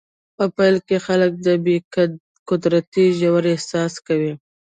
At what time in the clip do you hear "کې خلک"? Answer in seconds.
0.87-1.31